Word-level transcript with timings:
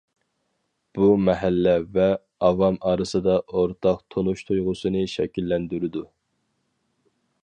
بۇ 0.97 1.07
مەھەللە 1.25 1.73
ۋە 1.97 2.07
ئاۋام 2.47 2.79
ئارىسىدا 2.91 3.37
ئورتاق 3.59 4.01
تونۇش 4.15 4.41
تۇيغۇسىنى 4.49 5.05
شەكىللەندۈرىدۇ. 5.15 6.03